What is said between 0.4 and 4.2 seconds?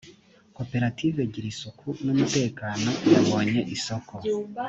koperative gira isuku n’umutekano yabonye isoko